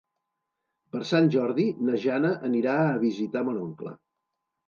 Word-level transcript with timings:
Per 0.93 1.01
Sant 1.09 1.27
Jordi 1.35 1.65
na 1.89 1.99
Jana 2.05 2.33
anirà 2.49 2.75
a 2.87 2.97
visitar 3.05 3.43
mon 3.51 3.59
oncle. 3.67 3.93